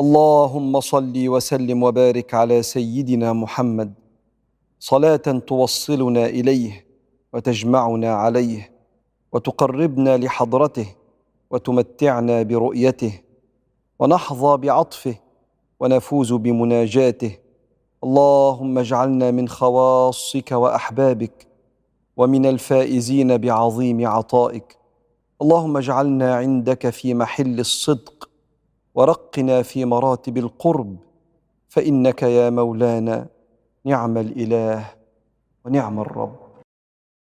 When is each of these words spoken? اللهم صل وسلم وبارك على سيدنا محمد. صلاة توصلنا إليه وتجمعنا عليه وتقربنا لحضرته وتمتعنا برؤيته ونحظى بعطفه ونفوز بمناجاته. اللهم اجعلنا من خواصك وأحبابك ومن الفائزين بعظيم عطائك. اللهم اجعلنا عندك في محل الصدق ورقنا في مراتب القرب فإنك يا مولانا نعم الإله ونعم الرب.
اللهم 0.00 0.80
صل 0.80 1.28
وسلم 1.28 1.82
وبارك 1.82 2.34
على 2.34 2.62
سيدنا 2.62 3.32
محمد. 3.32 3.92
صلاة 4.78 5.26
توصلنا 5.46 6.26
إليه 6.26 6.86
وتجمعنا 7.32 8.14
عليه 8.14 8.70
وتقربنا 9.32 10.16
لحضرته 10.16 10.86
وتمتعنا 11.50 12.42
برؤيته 12.42 13.20
ونحظى 13.98 14.56
بعطفه 14.56 15.14
ونفوز 15.80 16.32
بمناجاته. 16.32 17.32
اللهم 18.04 18.78
اجعلنا 18.78 19.30
من 19.30 19.48
خواصك 19.48 20.52
وأحبابك 20.52 21.46
ومن 22.16 22.46
الفائزين 22.46 23.38
بعظيم 23.38 24.06
عطائك. 24.06 24.76
اللهم 25.42 25.76
اجعلنا 25.76 26.34
عندك 26.34 26.90
في 26.90 27.14
محل 27.14 27.60
الصدق 27.60 28.29
ورقنا 28.94 29.62
في 29.62 29.84
مراتب 29.84 30.36
القرب 30.38 30.96
فإنك 31.68 32.22
يا 32.22 32.50
مولانا 32.50 33.26
نعم 33.84 34.18
الإله 34.18 34.84
ونعم 35.64 36.00
الرب. 36.00 36.49